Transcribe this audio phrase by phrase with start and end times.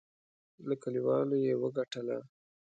[0.67, 2.17] له کلیوالو یې وګټله.